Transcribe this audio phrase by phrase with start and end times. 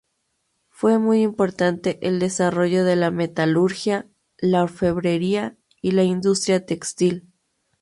[0.69, 7.29] Fue muy importante el desarrollo de la metalurgia, la orfebrería y la industria textil.